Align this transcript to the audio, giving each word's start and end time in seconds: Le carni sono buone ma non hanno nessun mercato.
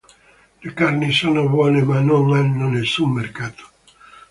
Le 0.63 0.71
carni 0.73 1.11
sono 1.11 1.47
buone 1.47 1.83
ma 1.83 1.99
non 1.99 2.33
hanno 2.33 2.67
nessun 2.69 3.11
mercato. 3.11 3.67